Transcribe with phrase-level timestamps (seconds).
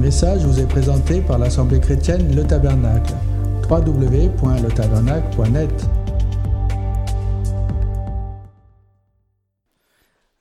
[0.00, 3.12] message vous est présenté par l'Assemblée chrétienne Le Tabernacle.
[3.68, 5.70] www.letabernacle.net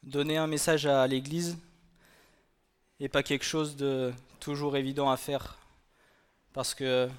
[0.01, 1.57] Donner un message à l'Église
[3.01, 5.57] n'est pas quelque chose de toujours évident à faire
[6.53, 7.09] parce que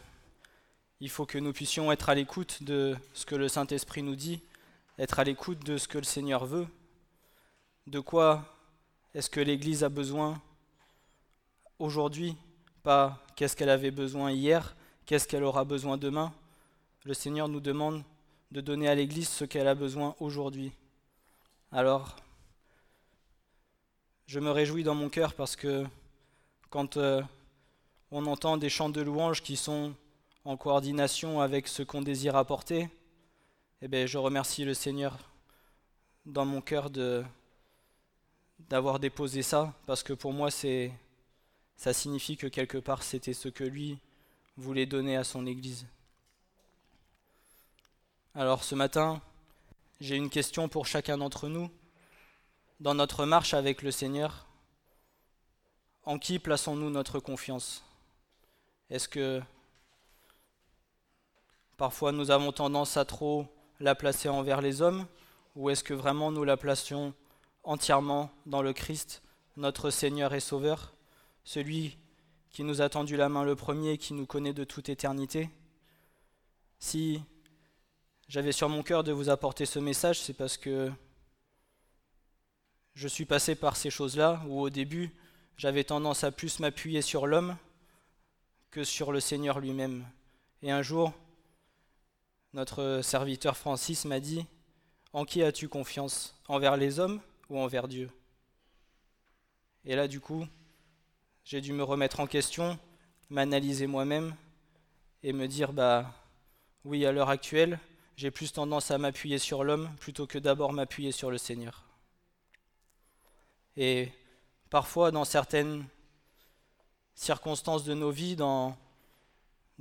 [1.00, 4.40] il faut que nous puissions être à l'écoute de ce que le Saint-Esprit nous dit,
[4.98, 6.66] être à l'écoute de ce que le Seigneur veut.
[7.86, 8.46] De quoi
[9.14, 10.40] est-ce que l'Église a besoin
[11.80, 12.36] aujourd'hui,
[12.82, 14.76] pas qu'est-ce qu'elle avait besoin hier,
[15.06, 16.32] qu'est-ce qu'elle aura besoin demain.
[17.04, 18.04] Le Seigneur nous demande
[18.52, 20.72] de donner à l'Église ce qu'elle a besoin aujourd'hui.
[21.72, 22.16] Alors,
[24.26, 25.84] je me réjouis dans mon cœur parce que
[26.68, 27.22] quand euh,
[28.10, 29.94] on entend des chants de louanges qui sont
[30.44, 32.88] en coordination avec ce qu'on désire apporter,
[33.82, 35.16] eh bien, je remercie le Seigneur
[36.26, 36.90] dans mon cœur
[38.68, 40.92] d'avoir déposé ça, parce que pour moi, c'est,
[41.80, 43.98] ça signifie que quelque part, c'était ce que lui
[44.58, 45.86] voulait donner à son Église.
[48.34, 49.22] Alors ce matin,
[49.98, 51.70] j'ai une question pour chacun d'entre nous.
[52.80, 54.46] Dans notre marche avec le Seigneur,
[56.04, 57.82] en qui plaçons-nous notre confiance?
[58.90, 59.40] Est-ce que
[61.78, 63.46] parfois nous avons tendance à trop
[63.78, 65.06] la placer envers les hommes
[65.56, 67.14] ou est-ce que vraiment nous la placions
[67.64, 69.22] entièrement dans le Christ,
[69.56, 70.92] notre Seigneur et Sauveur,
[71.50, 71.98] celui
[72.50, 75.50] qui nous a tendu la main le premier qui nous connaît de toute éternité.
[76.78, 77.20] Si
[78.28, 80.92] j'avais sur mon cœur de vous apporter ce message, c'est parce que
[82.94, 85.12] je suis passé par ces choses-là, où au début,
[85.56, 87.56] j'avais tendance à plus m'appuyer sur l'homme
[88.70, 90.06] que sur le Seigneur lui-même.
[90.62, 91.12] Et un jour,
[92.52, 94.46] notre serviteur Francis m'a dit,
[95.12, 96.40] En qui as-tu confiance?
[96.46, 98.08] Envers les hommes ou envers Dieu?
[99.84, 100.46] Et là, du coup,
[101.50, 102.78] j'ai dû me remettre en question,
[103.28, 104.36] m'analyser moi-même
[105.24, 106.14] et me dire, bah
[106.84, 107.80] oui, à l'heure actuelle,
[108.16, 111.82] j'ai plus tendance à m'appuyer sur l'homme plutôt que d'abord m'appuyer sur le Seigneur.
[113.76, 114.12] Et
[114.70, 115.84] parfois, dans certaines
[117.16, 118.76] circonstances de nos vies, dans,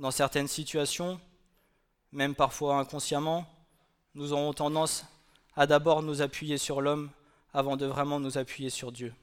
[0.00, 1.20] dans certaines situations,
[2.10, 3.46] même parfois inconsciemment,
[4.16, 5.04] nous aurons tendance
[5.54, 7.10] à d'abord nous appuyer sur l'homme
[7.54, 9.14] avant de vraiment nous appuyer sur Dieu.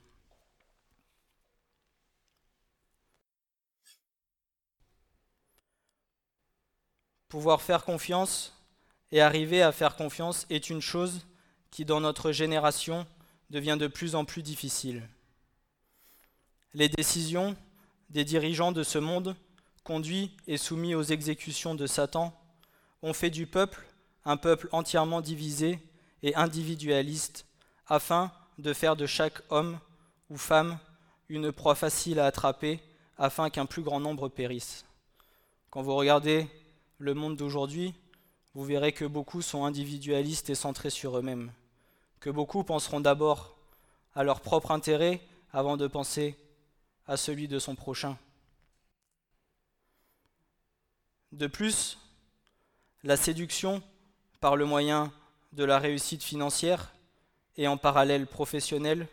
[7.29, 8.53] Pouvoir faire confiance
[9.11, 11.25] et arriver à faire confiance est une chose
[11.71, 13.05] qui, dans notre génération,
[13.49, 15.07] devient de plus en plus difficile.
[16.73, 17.55] Les décisions
[18.09, 19.35] des dirigeants de ce monde,
[19.83, 22.33] conduits et soumis aux exécutions de Satan,
[23.01, 23.85] ont fait du peuple
[24.25, 25.79] un peuple entièrement divisé
[26.23, 27.45] et individualiste
[27.87, 29.79] afin de faire de chaque homme
[30.29, 30.77] ou femme
[31.29, 32.79] une proie facile à attraper,
[33.17, 34.85] afin qu'un plus grand nombre périsse.
[35.69, 36.47] Quand vous regardez
[36.99, 37.93] le monde d'aujourd'hui,
[38.53, 41.51] vous verrez que beaucoup sont individualistes et centrés sur eux-mêmes,
[42.19, 43.55] que beaucoup penseront d'abord
[44.15, 45.21] à leur propre intérêt
[45.51, 46.35] avant de penser
[47.05, 48.17] à celui de son prochain.
[51.31, 51.99] De plus,
[53.03, 53.83] la séduction
[54.39, 55.11] par le moyen
[55.53, 56.93] de la réussite financière
[57.57, 59.07] et en parallèle professionnel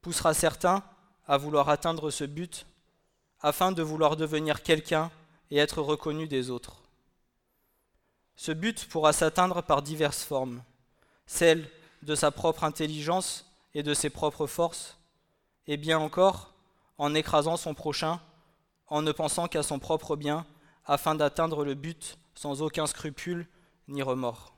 [0.00, 0.82] poussera certains
[1.26, 2.66] à vouloir atteindre ce but
[3.40, 5.10] afin de vouloir devenir quelqu'un
[5.50, 6.79] et être reconnu des autres.
[8.40, 10.62] Ce but pourra s'atteindre par diverses formes,
[11.26, 11.68] celle
[12.00, 14.96] de sa propre intelligence et de ses propres forces,
[15.66, 16.54] et bien encore
[16.96, 18.18] en écrasant son prochain,
[18.86, 20.46] en ne pensant qu'à son propre bien,
[20.86, 23.46] afin d'atteindre le but sans aucun scrupule
[23.88, 24.54] ni remords.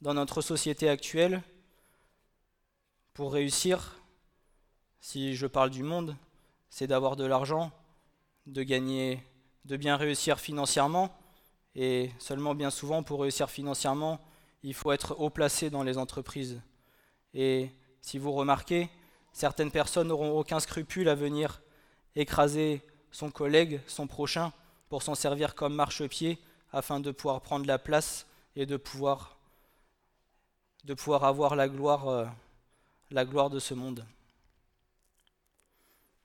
[0.00, 1.42] Dans notre société actuelle,
[3.12, 4.00] pour réussir,
[5.02, 6.16] si je parle du monde,
[6.70, 7.72] c'est d'avoir de l'argent,
[8.46, 9.22] de gagner,
[9.66, 11.14] de bien réussir financièrement.
[11.74, 14.20] Et seulement bien souvent, pour réussir financièrement,
[14.62, 16.60] il faut être haut placé dans les entreprises.
[17.32, 17.70] Et
[18.00, 18.90] si vous remarquez,
[19.32, 21.62] certaines personnes n'auront aucun scrupule à venir
[22.16, 22.82] écraser
[23.12, 24.52] son collègue, son prochain,
[24.88, 26.38] pour s'en servir comme marchepied
[26.72, 28.26] afin de pouvoir prendre la place
[28.56, 29.36] et de pouvoir,
[31.22, 32.08] avoir la gloire.
[32.08, 32.26] Euh,
[33.10, 34.04] la gloire de ce monde.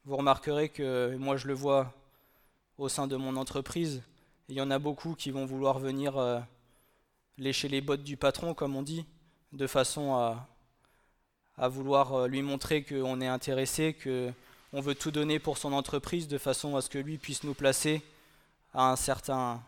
[0.06, 1.92] Vous remarquerez que moi je le vois
[2.78, 4.04] au sein de mon entreprise,
[4.48, 6.40] il y en a beaucoup qui vont vouloir venir euh,
[7.38, 9.06] lécher les bottes du patron, comme on dit,
[9.54, 15.58] de façon à, vouloir euh, lui montrer qu'on est intéressé, qu'on veut tout donner pour
[15.58, 18.04] son entreprise, de façon à ce que lui puisse nous placer
[18.74, 19.64] à un certain,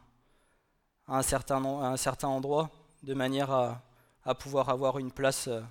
[2.24, 2.70] endroit,
[3.04, 5.48] de manière à, pouvoir avoir une place.
[5.48, 5.62] Euh,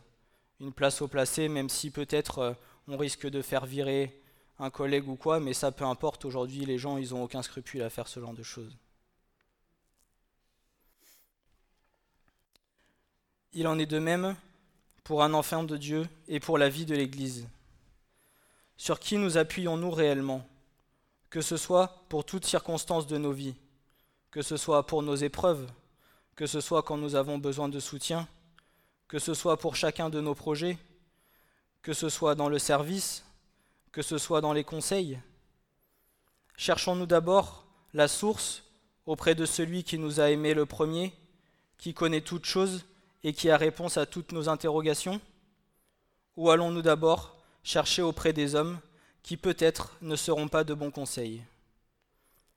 [0.58, 2.56] une place au placé, même si peut-être
[2.88, 4.18] on risque de faire virer
[4.58, 7.82] un collègue ou quoi, mais ça peu importe, aujourd'hui les gens ils n'ont aucun scrupule
[7.82, 8.74] à faire ce genre de choses.
[13.58, 14.36] Il en est de même
[15.02, 17.48] pour un enfant de Dieu et pour la vie de l'Église.
[18.76, 20.46] Sur qui nous appuyons-nous réellement?
[21.30, 23.54] Que ce soit pour toutes circonstances de nos vies,
[24.30, 25.66] que ce soit pour nos épreuves,
[26.34, 28.28] que ce soit quand nous avons besoin de soutien,
[29.08, 30.76] que ce soit pour chacun de nos projets,
[31.80, 33.24] que ce soit dans le service,
[33.90, 35.18] que ce soit dans les conseils
[36.58, 37.64] Cherchons-nous d'abord
[37.94, 38.64] la source
[39.06, 41.14] auprès de celui qui nous a aimés le premier,
[41.78, 42.84] qui connaît toutes choses
[43.26, 45.20] et qui a réponse à toutes nos interrogations?
[46.36, 48.78] Ou allons-nous d'abord chercher auprès des hommes
[49.24, 51.42] qui peut-être ne seront pas de bons conseils?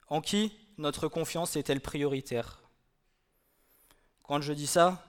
[0.10, 2.62] En qui notre confiance est-elle prioritaire?
[4.22, 5.04] Quand je dis ça,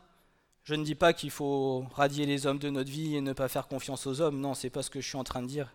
[0.64, 3.48] je ne dis pas qu'il faut radier les hommes de notre vie et ne pas
[3.48, 5.74] faire confiance aux hommes, non, c'est pas ce que je suis en train de dire.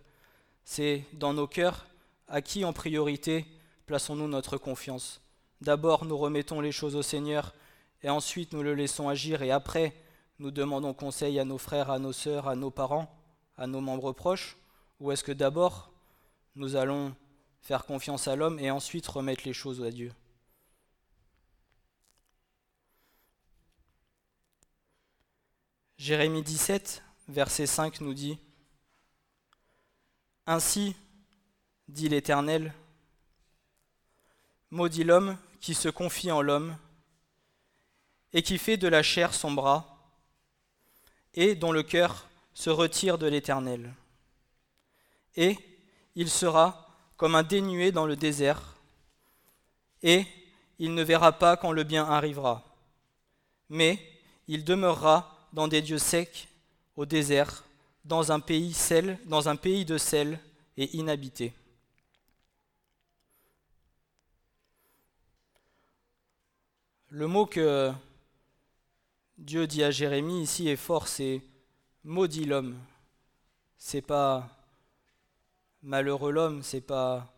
[0.64, 1.86] C'est dans nos cœurs
[2.26, 3.46] à qui en priorité
[3.86, 5.20] plaçons-nous notre confiance?
[5.60, 7.54] D'abord, nous remettons les choses au Seigneur,
[8.02, 9.94] et ensuite nous le laissons agir, et après,
[10.38, 13.10] nous demandons conseil à nos frères, à nos sœurs, à nos parents,
[13.56, 14.56] à nos membres proches,
[15.00, 15.92] ou est-ce que d'abord,
[16.54, 17.14] nous allons
[17.60, 20.12] faire confiance à l'homme et ensuite remettre les choses à Dieu?
[25.98, 28.38] Jérémie 17, verset 5 nous dit
[30.46, 30.94] ainsi,
[31.88, 32.72] dit l'Éternel,
[34.70, 36.76] maudit l'homme qui se confie en l'homme
[38.36, 39.96] et qui fait de la chair son bras
[41.32, 43.94] et dont le cœur se retire de l'Éternel.
[45.36, 45.56] Et
[46.16, 46.86] il sera
[47.16, 48.76] comme un dénué dans le désert,
[50.02, 50.26] et
[50.78, 52.62] il ne verra pas quand le bien arrivera,
[53.70, 53.98] mais
[54.48, 56.46] il demeurera dans des dieux secs
[56.94, 57.64] au désert
[58.04, 60.38] dans un pays sel, dans un pays de sel
[60.76, 61.54] et inhabité.
[67.08, 67.94] Le mot que
[69.38, 71.42] Dieu dit à Jérémie ici est fort, c'est
[72.04, 72.78] maudit l'homme.
[73.76, 74.48] C'est pas
[75.82, 77.32] malheureux l'homme, c'est pas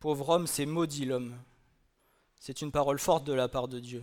[0.00, 1.38] pauvre homme, c'est maudit l'homme.
[2.40, 4.02] C'est une parole forte de la part de Dieu.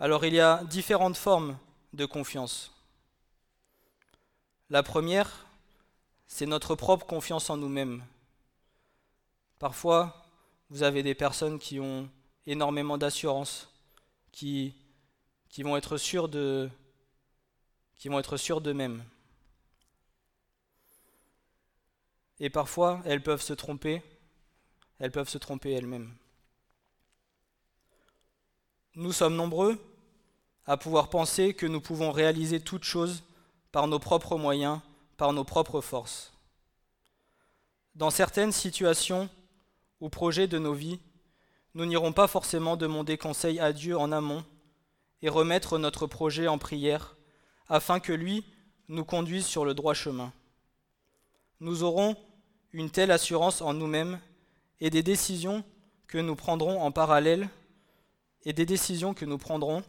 [0.00, 1.56] Alors il y a différentes formes
[1.92, 2.72] de confiance.
[4.70, 5.46] La première,
[6.26, 8.02] c'est notre propre confiance en nous-mêmes.
[9.60, 10.26] Parfois,
[10.70, 12.10] vous avez des personnes qui ont
[12.46, 13.68] énormément d'assurance,
[14.32, 14.74] qui,
[15.52, 19.04] qui vont être sûres d'eux-mêmes.
[22.40, 24.02] Et parfois, elles peuvent se tromper,
[24.98, 26.12] elles peuvent se tromper elles-mêmes.
[28.94, 29.78] Nous sommes nombreux
[30.64, 33.22] à pouvoir penser que nous pouvons réaliser toutes choses
[33.72, 34.80] par nos propres moyens,
[35.18, 36.32] par nos propres forces.
[37.94, 39.28] Dans certaines situations
[40.00, 40.98] ou projets de nos vies,
[41.74, 44.46] nous n'irons pas forcément demander conseil à Dieu en amont
[45.22, 47.16] et remettre notre projet en prière
[47.68, 48.44] afin que lui
[48.88, 50.32] nous conduise sur le droit chemin.
[51.60, 52.16] Nous aurons
[52.72, 54.20] une telle assurance en nous-mêmes
[54.80, 55.64] et des décisions
[56.08, 57.48] que nous prendrons en parallèle
[58.44, 59.84] et des décisions que nous prendrons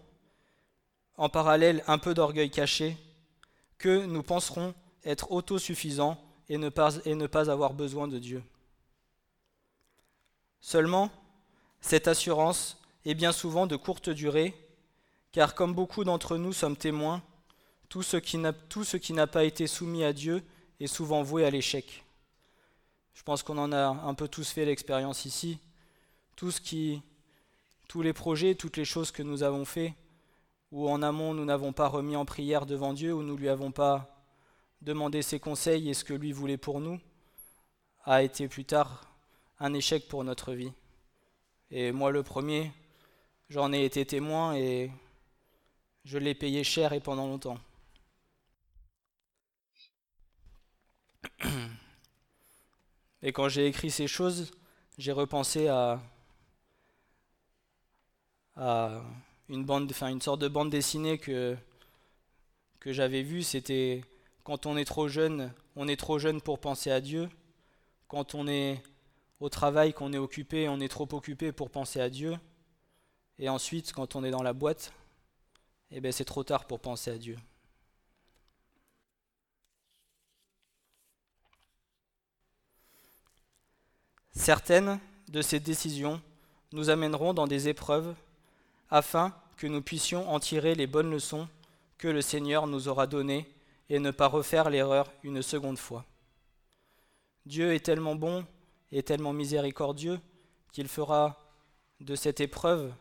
[1.15, 2.97] en parallèle un peu d'orgueil caché
[3.77, 6.18] que nous penserons être autosuffisants
[6.50, 8.44] et ne pas, et ne pas avoir besoin de Dieu.
[10.61, 11.11] Seulement,
[11.81, 14.56] cette assurance est bien souvent de courte durée,
[15.33, 17.21] car comme beaucoup d'entre nous sommes témoins,
[17.90, 18.37] tout ce qui
[19.13, 20.42] n'a pas été soumis à Dieu
[20.80, 22.06] est souvent voué à l'échec.
[23.13, 25.59] Je pense qu'on en a un peu tous fait l'expérience ici.
[26.35, 27.02] Tout ce qui,
[27.87, 29.95] tous les projets, toutes les choses que nous avons fait,
[30.71, 33.49] où en amont nous n'avons pas remis en prière devant Dieu, où nous ne lui
[33.49, 34.23] avons pas
[34.81, 36.99] demandé ses conseils et ce que lui voulait pour nous,
[38.06, 39.09] a été plus tard
[39.59, 40.73] un échec pour notre vie.
[41.71, 42.71] Et moi le premier,
[43.49, 44.92] j'en ai été témoin et
[46.04, 47.60] je l'ai payé cher et pendant longtemps.
[53.22, 54.52] Et quand j'ai écrit ces choses,
[54.98, 56.02] j'ai repensé à,
[59.50, 61.56] une, bande, enfin, une sorte de bande dessinée que,
[62.81, 63.42] que j'avais vue.
[63.42, 64.04] C'était
[64.44, 67.30] quand on est trop jeune, on est trop jeune pour penser à Dieu.
[68.10, 68.83] Quand on est
[69.40, 72.38] au travail, qu'on est occupé, on est trop occupé pour penser à Dieu.
[73.40, 74.94] Et ensuite, quand on est dans la boîte,
[75.95, 77.38] eh ben, c'est trop tard pour penser à Dieu.
[84.31, 86.19] Certaines de ces décisions
[86.71, 88.16] nous amèneront dans des épreuves
[88.90, 91.47] afin que nous puissions en tirer les bonnes leçons
[92.00, 93.47] que le Seigneur nous aura données
[93.90, 96.06] et ne pas refaire l'erreur une seconde fois.
[97.45, 98.45] Dieu est tellement bon
[98.92, 100.19] et tellement miséricordieux
[100.71, 101.40] qu'il fera
[102.00, 102.92] de cette épreuve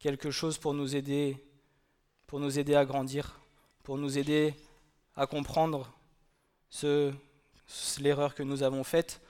[0.00, 1.45] quelque chose pour nous aider,
[2.26, 3.40] pour nous aider à grandir,
[3.82, 4.54] pour nous aider
[5.14, 5.92] à comprendre
[8.00, 9.20] l'erreur que nous avons faite,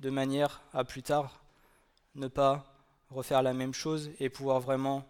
[0.00, 1.42] de manière à plus tard
[2.14, 2.64] ne pas
[3.10, 5.04] refaire la même chose et pouvoir vraiment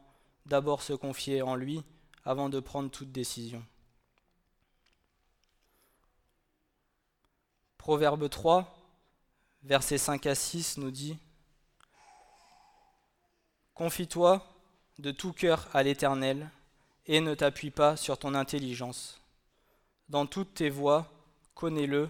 [0.47, 1.83] d'abord se confier en lui
[2.25, 3.65] avant de prendre toute décision.
[7.79, 8.75] Proverbe 3,
[9.63, 11.19] versets 5 à 6 nous dit
[13.75, 14.47] Confie-toi
[14.99, 16.51] de tout cœur à l'Éternel
[17.07, 19.21] et ne t'appuie pas sur ton intelligence.
[20.09, 21.11] Dans toutes tes voies,
[21.55, 22.09] connais-le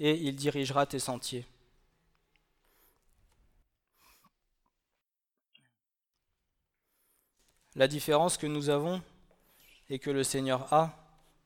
[0.00, 1.44] et il dirigera tes sentiers.
[7.74, 9.02] La différence que nous avons
[9.88, 10.96] et que le Seigneur a,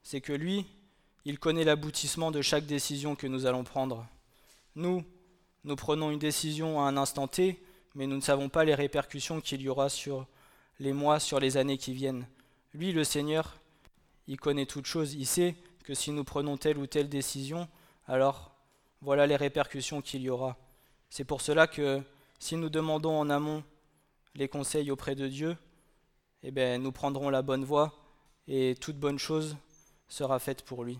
[0.03, 0.67] c'est que lui,
[1.25, 4.07] il connaît l'aboutissement de chaque décision que nous allons prendre.
[4.75, 5.05] Nous,
[5.65, 7.63] nous prenons une décision à un instant T,
[7.95, 10.27] mais nous ne savons pas les répercussions qu'il y aura sur
[10.81, 12.27] les mois, sur les années qui viennent.
[12.75, 13.57] Lui, le Seigneur,
[14.26, 17.69] il connaît toutes choses, il sait que si nous prenons telle ou telle décision,
[18.07, 18.52] alors
[19.00, 20.57] voilà les répercussions qu'il y aura.
[21.11, 22.02] C'est pour cela que
[22.38, 23.62] si nous demandons en amont
[24.35, 25.57] les conseils auprès de Dieu,
[26.43, 27.93] eh bien, nous prendrons la bonne voie
[28.49, 29.57] et toute bonne chose
[30.09, 30.99] sera faite pour lui.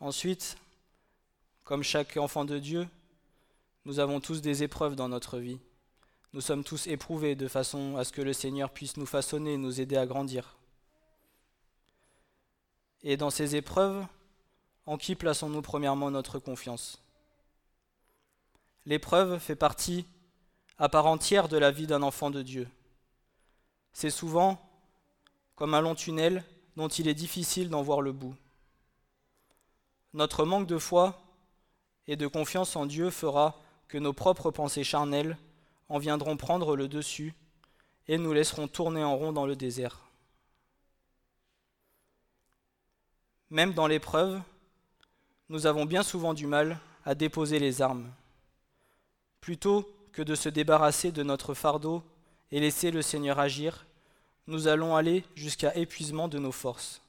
[0.00, 0.56] Ensuite,
[1.64, 2.88] comme chaque enfant de Dieu,
[3.84, 5.60] nous avons tous des épreuves dans notre vie.
[6.34, 9.82] Nous sommes tous éprouvés de façon à ce que le Seigneur puisse nous façonner, nous
[9.82, 10.56] aider à grandir.
[13.02, 14.06] Et dans ces épreuves,
[14.86, 17.02] en qui plaçons-nous premièrement notre confiance?
[18.86, 20.06] L'épreuve fait partie
[20.78, 22.66] à part entière de la vie d'un enfant de Dieu.
[23.92, 24.58] C'est souvent
[25.54, 26.44] comme un long tunnel
[26.76, 28.34] dont il est difficile d'en voir le bout.
[30.14, 31.22] Notre manque de foi
[32.06, 35.36] et de confiance en Dieu fera que nos propres pensées charnelles
[35.92, 37.34] en viendront prendre le dessus
[38.08, 40.00] et nous laisserons tourner en rond dans le désert.
[43.50, 44.40] Même dans l'épreuve,
[45.50, 48.10] nous avons bien souvent du mal à déposer les armes.
[49.42, 52.02] Plutôt que de se débarrasser de notre fardeau
[52.50, 53.84] et laisser le Seigneur agir,
[54.46, 57.02] nous allons aller jusqu'à épuisement de nos forces.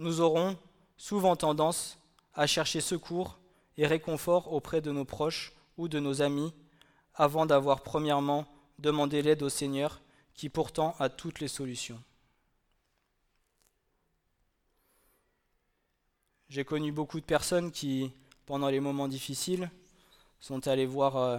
[0.00, 0.58] Nous aurons
[0.96, 1.96] souvent tendance
[2.34, 3.38] à chercher secours
[3.76, 6.52] et réconfort auprès de nos proches ou de nos amis
[7.14, 8.46] avant d'avoir premièrement
[8.78, 10.00] demandé l'aide au Seigneur
[10.34, 12.02] qui pourtant a toutes les solutions.
[16.48, 18.12] J'ai connu beaucoup de personnes qui,
[18.44, 19.70] pendant les moments difficiles,
[20.40, 21.38] sont allées voir euh,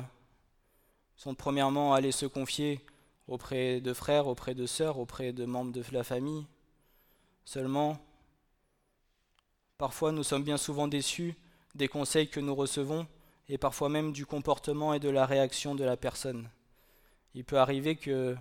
[1.15, 2.79] sont premièrement aller se confier
[3.27, 6.45] auprès de frères, auprès de sœurs, auprès de membres de la famille.
[7.45, 7.97] Seulement,
[9.77, 11.35] parfois nous sommes bien souvent déçus
[11.75, 13.07] des conseils que nous recevons
[13.49, 16.49] et parfois même du comportement et de la réaction de la personne.
[17.35, 18.35] Il peut arriver que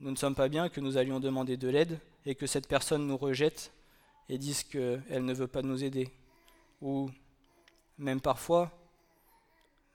[0.00, 3.06] nous ne sommes pas bien, que nous allions demander de l'aide et que cette personne
[3.06, 3.72] nous rejette
[4.28, 6.10] et dise qu'elle ne veut pas nous aider.
[6.80, 7.10] Ou
[7.98, 8.70] même parfois,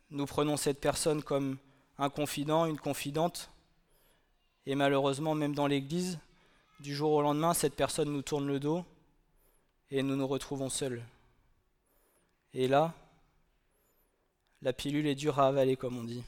[0.09, 1.57] nous prenons cette personne comme
[1.97, 3.51] un confident, une confidente,
[4.65, 6.19] et malheureusement, même dans l'Église,
[6.79, 8.85] du jour au lendemain, cette personne nous tourne le dos
[9.91, 11.03] et nous nous retrouvons seuls.
[12.53, 12.93] Et là,
[14.61, 16.23] la pilule est dure à avaler, comme on dit.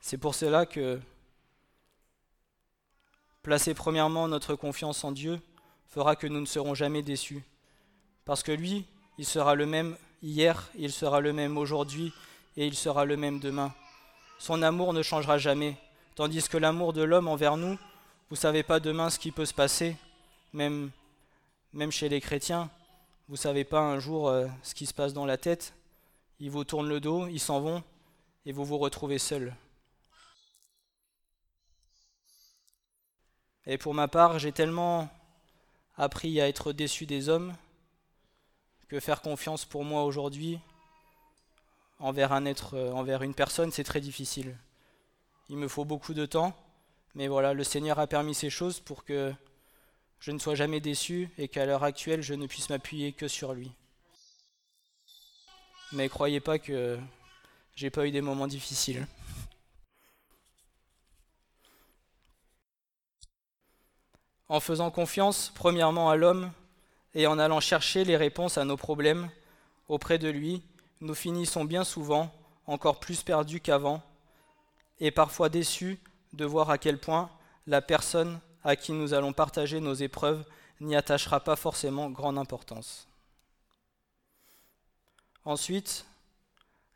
[0.00, 1.00] C'est pour cela que
[3.42, 5.40] placer premièrement notre confiance en Dieu
[5.88, 7.42] fera que nous ne serons jamais déçus.
[8.24, 8.84] Parce que lui,
[9.18, 12.12] il sera le même hier, il sera le même aujourd'hui
[12.56, 13.72] et il sera le même demain.
[14.38, 15.76] Son amour ne changera jamais,
[16.14, 17.78] tandis que l'amour de l'homme envers nous,
[18.28, 19.96] vous ne savez pas demain ce qui peut se passer,
[20.52, 20.90] même,
[21.90, 22.70] chez les chrétiens,
[23.28, 25.74] vous ne savez pas un jour euh, ce qui se passe dans la tête,
[26.40, 27.82] ils vous tournent le dos, ils s'en vont,
[28.46, 29.54] et vous vous retrouvez seul.
[33.66, 35.08] Et pour ma part, j'ai tellement
[35.96, 37.54] appris à être déçu des hommes
[38.88, 40.60] que faire confiance pour moi aujourd'hui
[41.98, 44.56] envers un être, euh, envers une personne, c'est très difficile.
[45.48, 46.54] Il me faut beaucoup de temps,
[47.14, 49.32] mais voilà, le Seigneur a permis ces choses pour que
[50.20, 53.52] je ne sois jamais déçu et qu'à l'heure actuelle, je ne puisse m'appuyer que sur
[53.52, 53.72] lui.
[55.94, 56.98] Mais croyez pas que
[57.76, 59.06] j'ai pas eu des moments difficiles.
[64.48, 66.50] En faisant confiance, premièrement à l'homme,
[67.14, 69.30] et en allant chercher les réponses à nos problèmes
[69.88, 70.62] auprès de lui,
[71.00, 72.34] nous finissons bien souvent
[72.66, 74.02] encore plus perdus qu'avant
[74.98, 76.00] et parfois déçus
[76.32, 77.30] de voir à quel point
[77.68, 80.44] la personne à qui nous allons partager nos épreuves
[80.80, 83.06] n'y attachera pas forcément grande importance.
[85.44, 86.06] Ensuite,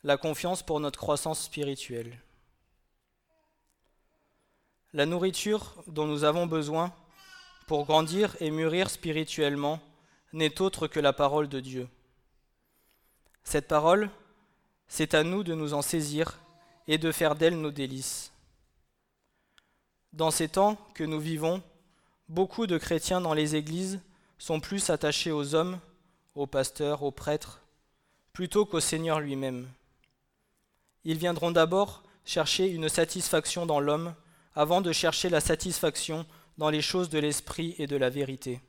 [0.05, 2.19] la confiance pour notre croissance spirituelle.
[4.95, 6.95] La nourriture dont nous avons besoin
[7.67, 9.81] pour grandir et mûrir spirituellement
[10.33, 11.89] n'est autre que la parole de Dieu.
[13.45, 14.09] Cette parole,
[14.89, 16.39] c'est à nous de nous en saisir
[16.87, 18.33] et de faire d'elle nos délices.
[20.15, 21.63] Dans ces temps que nous vivons,
[22.31, 24.01] beaucoup de chrétiens dans les églises
[24.39, 25.79] sont plus attachés aux hommes,
[26.35, 27.61] aux pasteurs, aux prêtres,
[28.39, 29.69] plutôt qu'au Seigneur lui-même.
[31.03, 34.15] Ils viendront d'abord chercher une satisfaction dans l'homme
[34.55, 36.25] avant de chercher la satisfaction
[36.57, 38.61] dans les choses de l'esprit et de la vérité.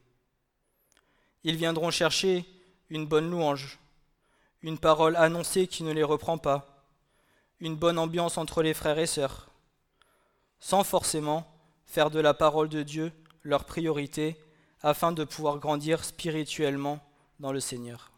[1.43, 2.45] Ils viendront chercher
[2.89, 3.77] une bonne louange,
[4.63, 6.87] une parole annoncée qui ne les reprend pas,
[7.59, 9.51] une bonne ambiance entre les frères et sœurs,
[10.59, 11.45] sans forcément
[11.85, 13.11] faire de la parole de Dieu
[13.43, 14.35] leur priorité
[14.81, 16.99] afin de pouvoir grandir spirituellement
[17.39, 18.09] dans le Seigneur.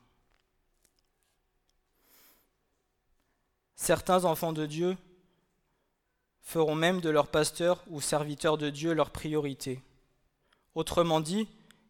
[3.81, 4.95] Certains enfants de Dieu
[6.43, 9.81] feront même de leur pasteur ou serviteur de Dieu leur priorité.
[10.75, 11.47] Autrement dit,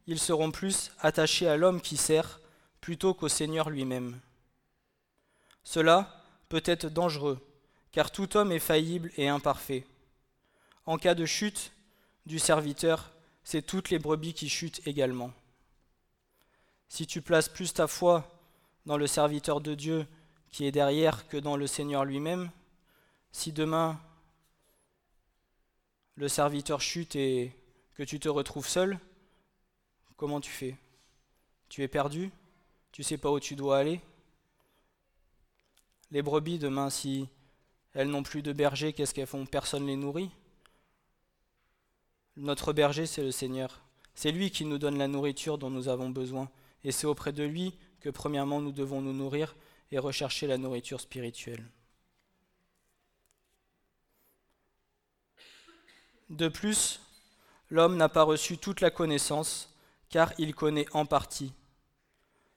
[0.07, 2.39] ils seront plus attachés à l'homme qui sert
[2.79, 4.17] plutôt qu'au Seigneur lui-même.
[5.65, 7.45] Cela peut être dangereux,
[7.91, 9.85] car tout homme est faillible et imparfait.
[10.85, 11.73] En cas de chute
[12.25, 13.11] du serviteur,
[13.43, 15.33] c'est toutes les brebis qui chutent également.
[16.87, 18.31] Si tu places plus ta foi
[18.85, 20.07] dans le serviteur de Dieu
[20.51, 22.51] qui est derrière que dans le Seigneur lui-même,
[23.31, 23.99] si demain
[26.15, 27.55] le serviteur chute et
[27.95, 28.99] que tu te retrouves seul,
[30.17, 30.75] comment tu fais?
[31.69, 32.31] Tu es perdu?
[32.91, 34.01] Tu sais pas où tu dois aller?
[36.11, 37.29] Les brebis demain, si
[37.93, 39.45] elles n'ont plus de berger, qu'est-ce qu'elles font?
[39.45, 40.31] Personne les nourrit?
[42.35, 43.81] Notre berger, c'est le Seigneur.
[44.13, 46.49] C'est lui qui nous donne la nourriture dont nous avons besoin.
[46.83, 49.55] Et c'est auprès de lui que premièrement nous devons nous nourrir
[49.91, 51.65] et rechercher la nourriture spirituelle.
[56.29, 57.01] De plus,
[57.69, 59.73] l'homme n'a pas reçu toute la connaissance,
[60.09, 61.53] car il connaît en partie.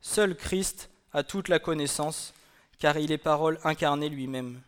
[0.00, 2.34] Seul Christ a toute la connaissance,
[2.78, 4.60] car il est parole incarnée lui-même.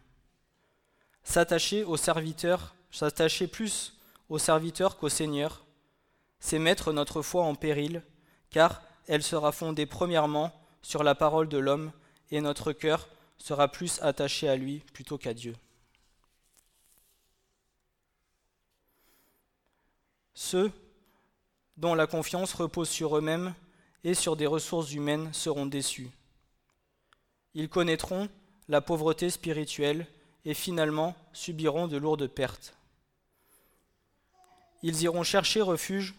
[1.23, 3.97] S'attacher au serviteur, s'attacher plus
[4.29, 5.65] au serviteur qu'au Seigneur,
[6.41, 8.03] c'est mettre notre foi en péril,
[8.51, 10.53] car elle sera fondée premièrement
[10.83, 11.93] sur la parole de l'homme,
[12.31, 13.09] et notre cœur
[13.39, 15.55] sera plus attaché à lui plutôt qu'à Dieu.
[20.35, 20.71] Ceux
[21.77, 23.55] dont la confiance repose sur eux-mêmes
[24.05, 26.11] et sur des ressources humaines seront déçus.
[27.55, 28.29] Ils connaîtront
[28.69, 30.07] la pauvreté spirituelle
[30.45, 32.77] et finalement subiront de lourdes pertes
[34.83, 36.15] ils iront chercher refuge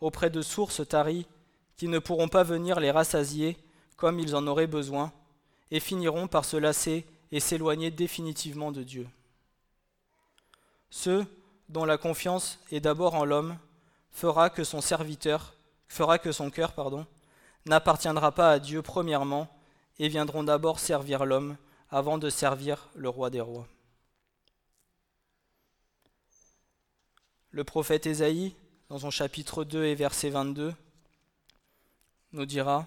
[0.00, 1.26] auprès de sources taries
[1.76, 3.56] qui ne pourront pas venir les rassasier
[3.96, 5.10] comme ils en auraient besoin,
[5.70, 9.06] et finiront par se lasser et s'éloigner définitivement de Dieu.
[10.90, 11.24] Ceux
[11.68, 13.56] dont la confiance est d'abord en l'homme
[14.10, 15.54] fera que son serviteur,
[15.88, 17.06] fera que son cœur, pardon,
[17.66, 19.48] n'appartiendra pas à Dieu premièrement,
[19.98, 21.56] et viendront d'abord servir l'homme
[21.90, 23.68] avant de servir le roi des rois.
[27.50, 28.54] Le prophète Ésaïe,
[28.88, 30.74] dans son chapitre 2 et verset 22,
[32.32, 32.86] nous dira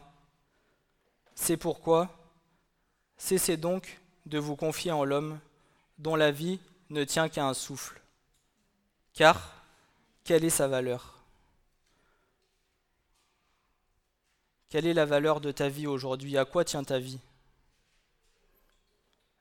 [1.35, 2.22] C'est pourquoi
[3.23, 5.39] cessez donc de vous confier en l'homme
[5.97, 6.59] dont la vie
[6.89, 8.01] ne tient qu'à un souffle.
[9.13, 9.63] Car
[10.25, 11.23] quelle est sa valeur?
[14.67, 16.37] Quelle est la valeur de ta vie aujourd'hui?
[16.37, 17.19] À quoi tient ta vie?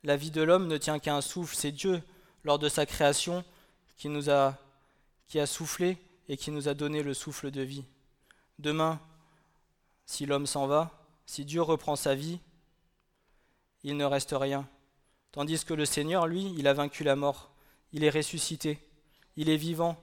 [0.04, 1.56] La vie de l'homme ne tient qu'à un souffle.
[1.56, 2.00] C'est Dieu,
[2.44, 3.44] lors de sa création,
[3.96, 4.56] qui nous a
[5.26, 7.84] qui a soufflé et qui nous a donné le souffle de vie.
[8.60, 9.00] Demain,
[10.06, 10.92] si l'homme s'en va,
[11.26, 12.38] si Dieu reprend sa vie,
[13.84, 14.68] il ne reste rien.
[15.32, 17.52] Tandis que le Seigneur, lui, il a vaincu la mort,
[17.92, 18.78] il est ressuscité,
[19.36, 19.96] il est vivant,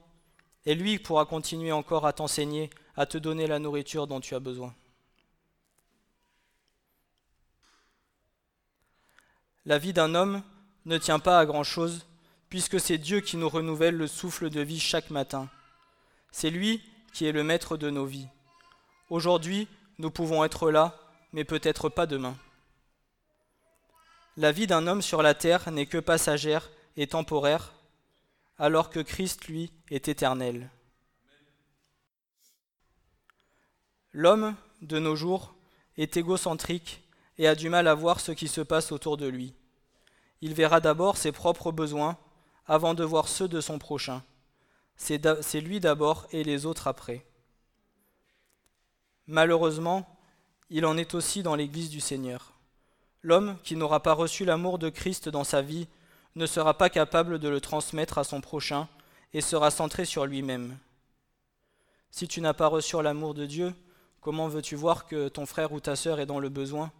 [0.66, 4.40] et lui pourra continuer encore à t'enseigner, à te donner la nourriture dont tu as
[4.40, 4.74] besoin.
[9.66, 10.42] La vie d'un homme
[10.86, 12.06] ne tient pas à grand-chose
[12.48, 15.48] puisque c'est Dieu qui nous renouvelle le souffle de vie chaque matin.
[16.32, 16.82] C'est lui
[17.14, 18.26] qui est le maître de nos vies.
[19.08, 20.98] Aujourd'hui, nous pouvons être là,
[21.32, 22.36] mais peut-être pas demain.
[24.36, 27.72] La vie d'un homme sur la terre n'est que passagère et temporaire,
[28.58, 30.70] alors que Christ, lui, est éternel.
[34.12, 35.54] L'homme, de nos jours,
[35.96, 37.02] est égocentrique
[37.38, 39.54] et a du mal à voir ce qui se passe autour de lui.
[40.40, 42.16] Il verra d'abord ses propres besoins
[42.66, 44.22] avant de voir ceux de son prochain.
[44.96, 47.26] C'est lui d'abord et les autres après.
[49.26, 50.18] Malheureusement,
[50.70, 52.52] il en est aussi dans l'Église du Seigneur.
[53.22, 55.88] L'homme qui n'aura pas reçu l'amour de Christ dans sa vie
[56.36, 58.88] ne sera pas capable de le transmettre à son prochain
[59.34, 60.78] et sera centré sur lui-même.
[62.10, 63.74] Si tu n'as pas reçu l'amour de Dieu,
[64.20, 66.92] comment veux-tu voir que ton frère ou ta sœur est dans le besoin,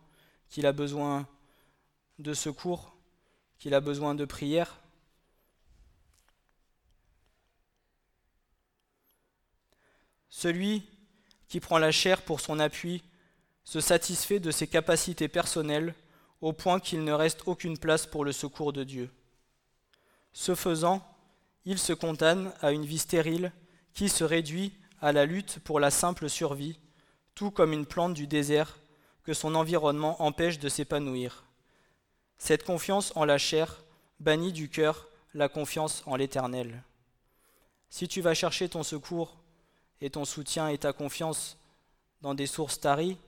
[0.48, 1.26] qu'il a besoin
[2.18, 2.94] de secours,
[3.58, 4.78] qu'il a besoin de prière?
[10.28, 10.84] Celui
[11.48, 13.02] qui prend la chair pour son appui
[13.64, 15.94] se satisfait de ses capacités personnelles
[16.40, 19.10] au point qu'il ne reste aucune place pour le secours de Dieu.
[20.32, 21.02] Ce faisant,
[21.64, 23.52] il se condamne à une vie stérile
[23.94, 26.78] qui se réduit à la lutte pour la simple survie,
[27.34, 28.78] tout comme une plante du désert
[29.24, 31.44] que son environnement empêche de s'épanouir.
[32.38, 33.82] Cette confiance en la chair
[34.18, 36.82] bannit du cœur la confiance en l'Éternel.
[37.88, 39.36] Si tu vas chercher ton secours
[40.00, 41.58] et ton soutien et ta confiance
[42.20, 43.18] dans des sources taries,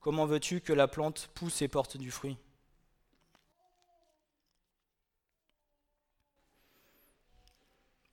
[0.00, 2.36] comment veux-tu que la plante pousse et porte du fruit?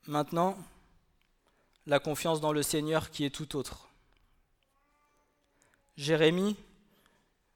[0.07, 0.57] Maintenant,
[1.85, 3.87] la confiance dans le Seigneur qui est tout autre.
[5.95, 6.55] Jérémie,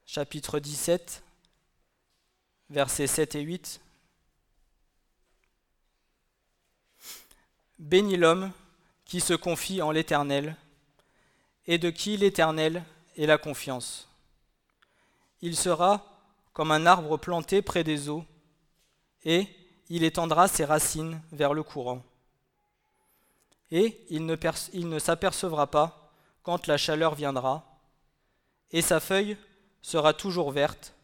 [0.06, 1.24] chapitre 17,
[2.70, 3.82] versets 7 et 8.
[7.80, 8.52] Bénis l'homme
[9.06, 10.56] qui se confie en l'Éternel
[11.66, 12.84] et de qui l'Éternel
[13.18, 14.08] est la confiance.
[15.42, 16.06] Il sera
[16.54, 18.24] comme un arbre planté près des eaux
[19.24, 19.48] et
[19.90, 22.04] il étendra ses racines vers le courant
[23.76, 26.10] et il ne, s'apercevra pas
[26.44, 27.78] quand la chaleur viendra,
[28.72, 29.36] et sa feuille
[29.82, 30.96] sera toujours verte,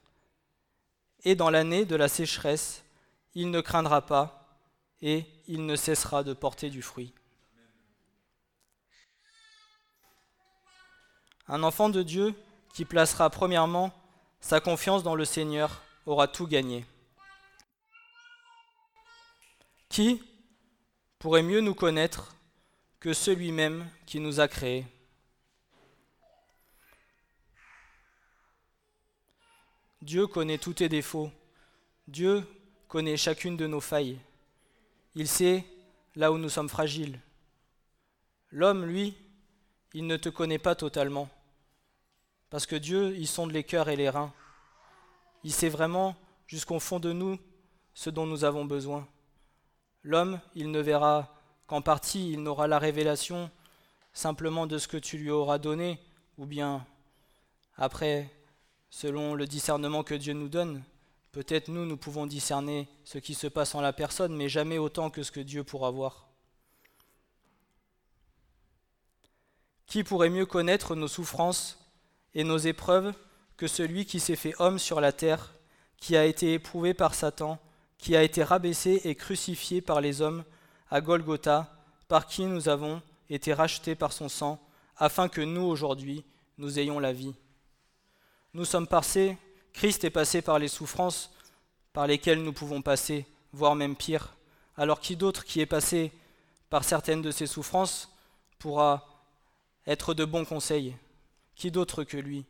[1.26, 2.86] et dans l'année de la sécheresse,
[3.34, 4.58] il ne craindra pas,
[5.02, 7.14] et il ne cessera de porter du fruit.
[11.50, 12.34] Un enfant de Dieu
[12.74, 13.92] qui placera premièrement
[14.40, 16.86] sa confiance dans le Seigneur aura tout gagné.
[19.90, 20.24] Qui
[21.20, 22.34] pourrait mieux nous connaître
[23.02, 24.86] que celui-même qui nous a créés.
[30.04, 31.32] Dieu connaît tous tes défauts.
[32.08, 32.48] Dieu
[32.88, 34.20] connaît chacune de nos failles.
[35.16, 35.66] Il sait
[36.16, 37.20] là où nous sommes fragiles.
[38.52, 39.16] L'homme, lui,
[39.94, 41.28] il ne te connaît pas totalement.
[42.52, 44.32] Parce que Dieu, il sonde les cœurs et les reins.
[45.44, 47.40] Il sait vraiment jusqu'au fond de nous
[47.96, 49.08] ce dont nous avons besoin.
[50.04, 51.41] L'homme, il ne verra
[51.72, 53.50] qu'en partie il n'aura la révélation
[54.12, 56.00] simplement de ce que tu lui auras donné,
[56.38, 56.86] ou bien
[57.78, 58.30] après,
[58.90, 60.84] selon le discernement que Dieu nous donne,
[61.32, 65.10] peut-être nous, nous pouvons discerner ce qui se passe en la personne, mais jamais autant
[65.10, 66.28] que ce que Dieu pourra voir.
[69.86, 71.80] Qui pourrait mieux connaître nos souffrances
[72.34, 73.14] et nos épreuves
[73.56, 75.54] que celui qui s'est fait homme sur la terre,
[75.96, 77.60] qui a été éprouvé par Satan,
[77.98, 80.44] qui a été rabaissé et crucifié par les hommes
[80.92, 81.74] à Golgotha,
[82.10, 84.62] par qui nous avons été rachetés par son sang,
[84.98, 86.26] afin que nous, aujourd'hui,
[86.58, 87.34] nous ayons la vie.
[88.54, 89.38] Nous sommes passés,
[89.72, 91.32] Christ est passé par les souffrances
[91.94, 94.34] par lesquelles nous pouvons passer, voire même pire.
[94.76, 96.12] Alors qui d'autre qui est passé
[96.70, 98.10] par certaines de ces souffrances
[98.60, 99.08] pourra
[99.88, 100.96] être de bons conseils
[101.56, 102.46] Qui d'autre que lui?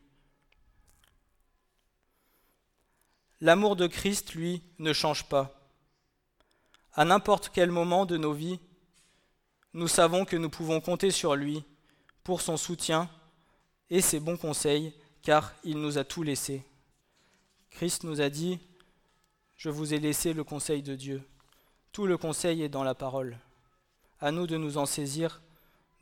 [3.40, 5.61] L'amour de Christ, lui, ne change pas
[6.94, 8.60] à n'importe quel moment de nos vies,
[9.74, 11.64] nous savons que nous pouvons compter sur lui
[12.24, 13.08] pour son soutien
[13.90, 16.64] et ses bons conseils, car il nous a tout laissé.
[17.70, 18.58] Christ nous a dit,
[19.56, 21.22] je vous ai laissé le conseil de Dieu.
[21.92, 23.38] Tout le conseil est dans la parole.
[24.20, 25.40] À nous de nous en saisir,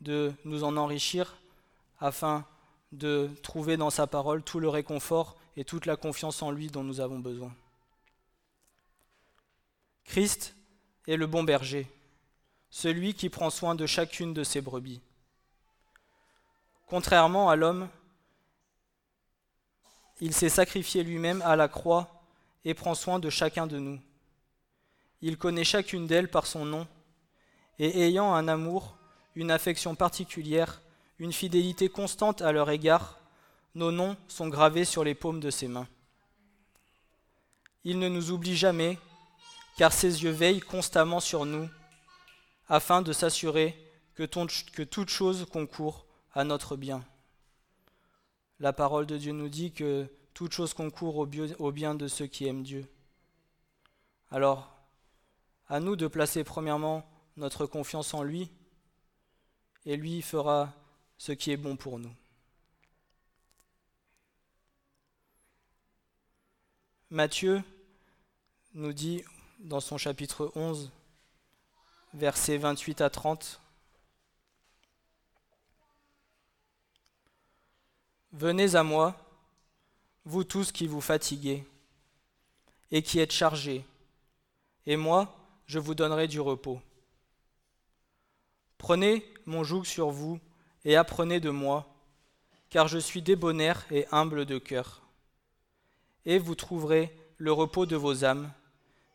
[0.01, 1.37] de nous en enrichir,
[1.99, 2.45] afin
[2.91, 6.83] de trouver dans sa parole tout le réconfort et toute la confiance en lui dont
[6.83, 7.53] nous avons besoin.
[10.05, 10.55] Christ
[11.07, 11.87] est le bon berger,
[12.69, 15.01] celui qui prend soin de chacune de ses brebis.
[16.87, 17.89] Contrairement à l'homme,
[20.19, 22.21] il s'est sacrifié lui-même à la croix
[22.63, 23.99] et prend soin de chacun de nous.
[25.21, 26.87] Il connaît chacune d'elles par son nom,
[27.79, 28.95] et ayant un amour,
[29.35, 30.81] une affection particulière,
[31.17, 33.19] une fidélité constante à leur égard,
[33.73, 35.87] nos noms sont gravés sur les paumes de ses mains.
[37.83, 38.97] Il ne nous oublie jamais
[39.77, 41.69] car ses yeux veillent constamment sur nous,
[42.67, 43.77] afin de s'assurer
[44.15, 47.03] que, toute chose concourt à notre bien.
[48.59, 52.45] La parole de Dieu nous dit que toute chose concourt au bien de ceux qui
[52.45, 52.87] aiment Dieu.
[54.29, 54.71] Alors,
[55.67, 58.49] à nous de placer premièrement notre confiance en lui,
[59.85, 60.73] et lui fera
[61.17, 62.13] ce qui est bon pour nous.
[67.09, 67.61] Matthieu
[68.73, 69.23] nous dit
[69.61, 70.91] dans son chapitre 11,
[72.13, 73.59] versets 28 à 30,
[78.33, 79.17] Venez à moi,
[80.23, 81.65] vous tous qui vous fatiguez
[82.89, 83.85] et qui êtes chargés,
[84.85, 85.35] et moi,
[85.67, 86.81] je vous donnerai du repos.
[88.77, 90.39] Prenez mon joug sur vous
[90.85, 91.93] et apprenez de moi,
[92.69, 95.01] car je suis débonnaire et humble de cœur.
[96.25, 98.51] Et vous trouverez le repos de vos âmes,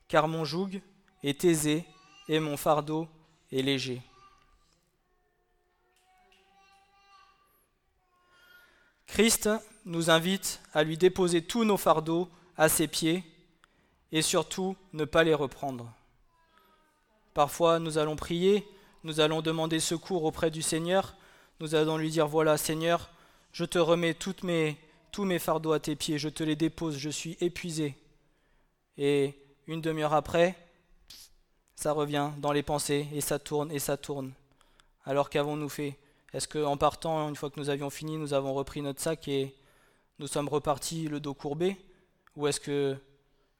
[0.08, 0.80] car mon joug
[1.22, 1.84] est aisé
[2.28, 3.08] et mon fardeau
[3.52, 4.02] est léger.
[9.06, 9.48] Christ
[9.84, 13.24] nous invite à lui déposer tous nos fardeaux à ses pieds
[14.12, 15.90] et surtout ne pas les reprendre.
[17.32, 18.66] Parfois nous allons prier,
[19.04, 21.16] nous allons demander secours auprès du Seigneur,
[21.60, 23.10] nous allons lui dire voilà Seigneur,
[23.52, 27.36] je te remets tous mes fardeaux à tes pieds, je te les dépose, je suis
[27.40, 27.96] épuisé.
[28.98, 29.34] Et
[29.66, 30.56] une demi-heure après,
[31.74, 34.32] ça revient dans les pensées et ça tourne et ça tourne.
[35.04, 35.98] Alors qu'avons-nous fait?
[36.32, 39.54] Est-ce qu'en partant, une fois que nous avions fini, nous avons repris notre sac et
[40.18, 41.76] nous sommes repartis le dos courbé?
[42.36, 42.96] Ou est-ce que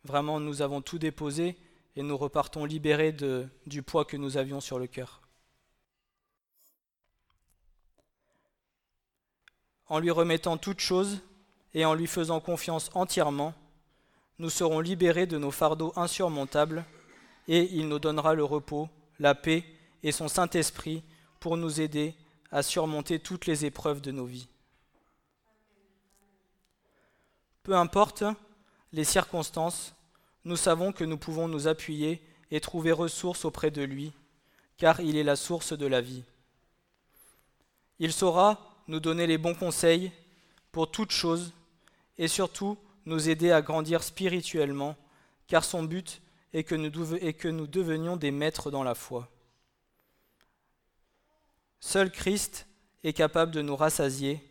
[0.05, 1.57] vraiment nous avons tout déposé
[1.97, 3.17] et nous repartons libérés
[3.67, 5.21] du poids que nous avions sur le cœur?
[9.89, 11.21] En lui remettant toutes choses
[11.75, 13.55] et en lui faisant confiance entièrement,
[14.39, 16.85] nous serons libérés de nos fardeaux insurmontables
[17.49, 19.65] et il nous donnera le repos, la paix
[20.03, 21.03] et son Saint-Esprit
[21.41, 22.15] pour nous aider
[22.51, 24.49] à surmonter toutes les épreuves de nos vies.
[27.63, 28.25] Peu importe
[28.93, 29.95] les circonstances,
[30.45, 34.13] nous savons que nous pouvons nous appuyer et trouver ressource auprès de lui,
[34.77, 36.23] car il est la source de la vie.
[37.99, 40.13] Il saura nous donner les bons conseils
[40.71, 41.53] pour toutes choses
[42.19, 44.97] et surtout nous aider à grandir spirituellement,
[45.47, 46.21] car son but
[46.53, 49.29] est que nous, devenions des maîtres dans la foi.
[51.81, 52.67] Seul Christ
[53.05, 54.43] est capable de nous rassasier,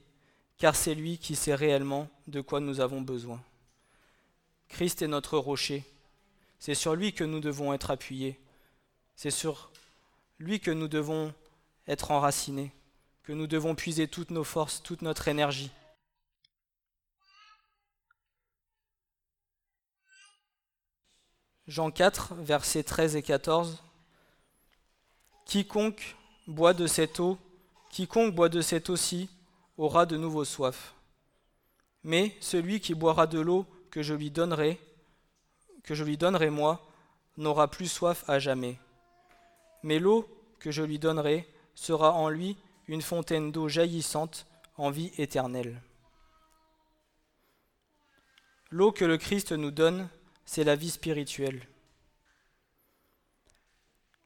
[0.57, 3.43] car c'est lui qui sait réellement de quoi nous avons besoin.
[4.69, 5.83] Christ est notre rocher.
[6.59, 8.39] C'est sur lui que nous devons être appuyés.
[9.15, 9.71] C'est sur
[10.39, 11.33] lui que nous devons
[11.87, 12.71] être enracinés,
[13.23, 15.71] que nous devons puiser toutes nos forces, toute notre énergie.
[21.67, 23.81] Jean 4, versets 13 et 14.
[25.45, 27.39] Quiconque boit de cette eau,
[27.89, 29.29] quiconque boit de cette eau-ci,
[29.77, 30.93] aura de nouveau soif.
[32.03, 34.79] Mais celui qui boira de l'eau que je lui donnerai,
[35.83, 36.87] que je lui donnerai moi,
[37.37, 38.77] n'aura plus soif à jamais.
[39.81, 44.45] Mais l'eau que je lui donnerai sera en lui une fontaine d'eau jaillissante
[44.77, 45.81] en vie éternelle.
[48.69, 50.09] L'eau que le Christ nous donne,
[50.45, 51.67] c'est la vie spirituelle.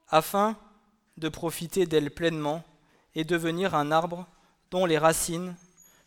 [0.07, 0.57] Afin
[1.17, 2.63] de profiter d'elle pleinement
[3.15, 4.27] et devenir un arbre
[4.71, 5.55] dont les racines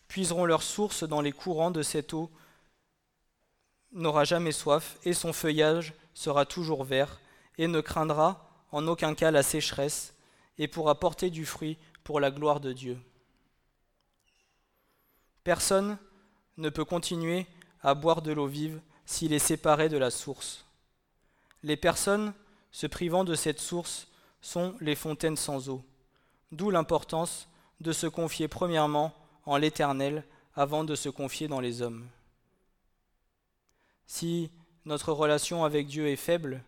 [0.08, 2.30] puiseront leur source dans les courants de cette eau,
[3.92, 7.20] n'aura jamais soif et son feuillage sera toujours vert
[7.58, 10.14] et ne craindra en aucun cas la sécheresse
[10.58, 12.98] et pourra porter du fruit pour la gloire de Dieu.
[15.44, 15.98] Personne
[16.56, 17.46] ne peut continuer
[17.82, 20.64] à boire de l'eau vive s'il est séparé de la source.
[21.62, 22.32] Les personnes
[22.70, 24.08] se privant de cette source
[24.40, 25.82] sont les fontaines sans eau,
[26.50, 27.48] d'où l'importance
[27.80, 29.14] de se confier premièrement
[29.46, 32.06] en l'Éternel avant de se confier dans les hommes.
[34.06, 34.50] Si
[34.84, 36.62] notre relation avec Dieu est faible,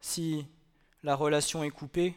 [0.00, 0.46] si
[1.02, 2.14] la relation est coupée,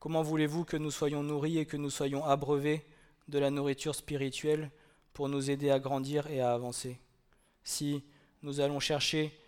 [0.00, 2.84] comment voulez-vous que nous soyons nourris et que nous soyons abreuvés
[3.28, 4.70] de la nourriture spirituelle
[5.12, 6.98] pour nous aider à grandir et à avancer?
[7.64, 8.02] Si
[8.42, 9.38] nous allons chercher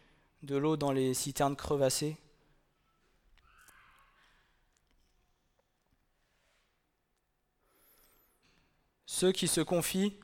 [0.42, 2.16] de l'eau dans les citernes crevassées,
[9.18, 10.14] Ceux qui se confient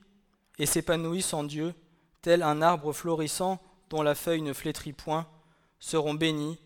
[0.57, 1.73] et s'épanouissent en Dieu,
[2.21, 5.27] tel un arbre florissant dont la feuille ne flétrit point,
[5.79, 6.57] seront bénis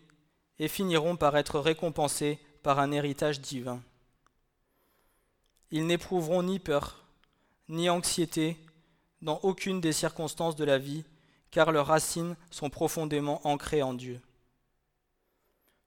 [0.60, 3.82] et finiront par être récompensés par un héritage divin.
[5.72, 7.04] Ils n'éprouveront ni peur,
[7.68, 8.58] ni anxiété
[9.22, 11.04] dans aucune des circonstances de la vie,
[11.50, 14.20] car leurs racines sont profondément ancrées en Dieu.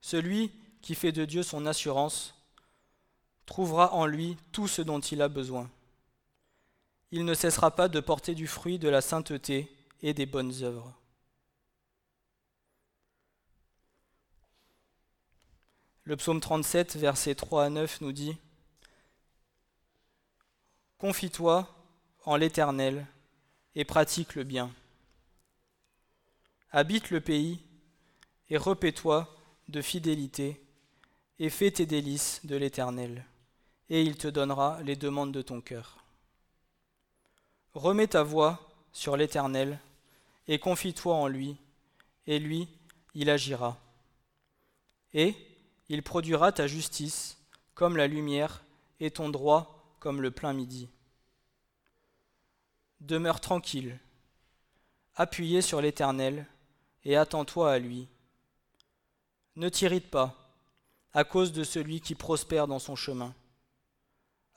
[0.02, 2.36] Celui qui fait de Dieu son assurance
[3.46, 5.70] trouvera en lui tout ce dont il a besoin.
[7.12, 9.72] Il ne cessera pas de porter du fruit de la sainteté
[10.02, 10.94] et des bonnes œuvres.
[16.06, 18.36] Le psaume 37, versets 3 à 9 nous dit
[20.98, 21.74] Confie-toi
[22.26, 23.06] en l'Éternel
[23.76, 24.70] et pratique le bien.
[26.74, 27.60] Habite le pays
[28.50, 29.34] et repais-toi
[29.70, 30.60] de fidélité
[31.40, 33.26] et fais tes délices de l'Éternel,
[33.90, 36.04] et il te donnera les demandes de ton cœur.
[37.76, 39.80] Remets ta voix sur l'Éternel
[40.48, 41.58] et confie-toi en lui,
[42.26, 42.68] et lui,
[43.14, 43.78] il agira.
[45.14, 45.36] Et
[45.90, 47.38] il produira ta justice
[47.76, 48.64] comme la lumière
[49.00, 50.90] et ton droit comme le plein midi.
[53.00, 54.00] Demeure tranquille,
[55.16, 56.48] appuyé sur l'Éternel,
[57.06, 58.08] et attends-toi à lui.
[59.56, 60.36] Ne t'irrite pas
[61.14, 63.34] à cause de celui qui prospère dans son chemin,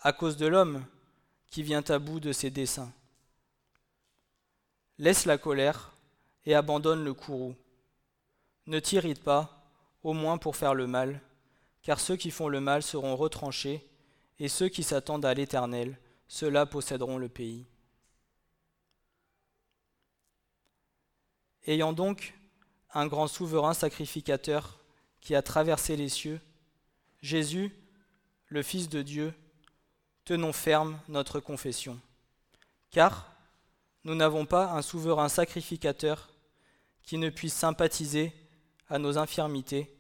[0.00, 0.84] à cause de l'homme
[1.48, 2.92] qui vient à bout de ses desseins.
[4.98, 5.92] Laisse la colère
[6.44, 7.54] et abandonne le courroux.
[8.66, 9.52] Ne t'irrite pas,
[10.02, 11.20] au moins pour faire le mal,
[11.82, 13.86] car ceux qui font le mal seront retranchés,
[14.38, 17.66] et ceux qui s'attendent à l'Éternel, ceux-là posséderont le pays.
[21.66, 22.34] Ayant donc
[22.94, 24.78] un grand souverain sacrificateur
[25.20, 26.40] qui a traversé les cieux,
[27.20, 27.72] Jésus,
[28.46, 29.34] le Fils de Dieu,
[30.24, 32.00] tenons ferme notre confession.
[32.90, 33.32] Car
[34.04, 36.28] nous n'avons pas un souverain sacrificateur
[37.02, 38.32] qui ne puisse sympathiser
[38.88, 39.92] à nos infirmités,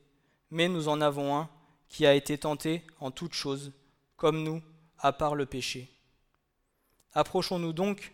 [0.50, 1.50] mais nous en avons un
[1.88, 3.72] qui a été tenté en toutes choses,
[4.16, 4.62] comme nous,
[4.98, 5.90] à part le péché.
[7.12, 8.12] Approchons-nous donc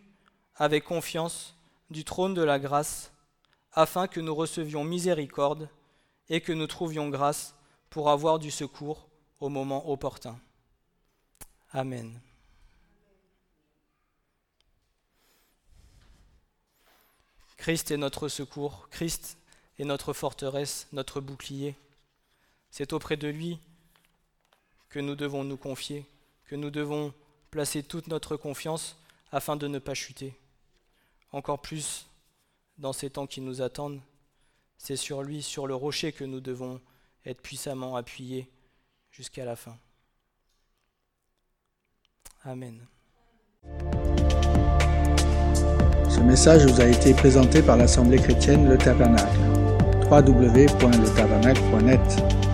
[0.56, 1.54] avec confiance
[1.90, 3.12] du trône de la grâce,
[3.72, 5.68] afin que nous recevions miséricorde
[6.28, 7.54] et que nous trouvions grâce
[7.90, 9.08] pour avoir du secours
[9.40, 10.38] au moment opportun.
[11.72, 12.20] Amen.
[17.56, 19.38] Christ est notre secours, Christ
[19.78, 21.76] est notre forteresse, notre bouclier.
[22.70, 23.58] C'est auprès de lui
[24.88, 26.04] que nous devons nous confier,
[26.46, 27.14] que nous devons
[27.50, 28.96] placer toute notre confiance
[29.30, 30.35] afin de ne pas chuter.
[31.30, 32.06] Encore plus
[32.78, 34.00] dans ces temps qui nous attendent,
[34.76, 36.80] c'est sur lui, sur le rocher que nous devons
[37.24, 38.50] être puissamment appuyé
[39.11, 39.76] jusqu'à la fin.
[42.44, 42.87] Amen.
[46.08, 49.38] Ce message vous a été présenté par l'Assemblée chrétienne Le Tabernacle.
[50.11, 52.51] www.letabernacle.net